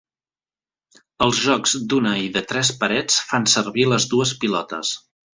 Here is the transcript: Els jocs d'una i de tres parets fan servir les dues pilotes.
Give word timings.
Els 1.25 1.41
jocs 1.47 1.75
d'una 1.91 2.13
i 2.21 2.31
de 2.37 2.43
tres 2.51 2.71
parets 2.83 3.17
fan 3.33 3.45
servir 3.57 3.85
les 3.91 4.07
dues 4.15 4.33
pilotes. 4.45 4.95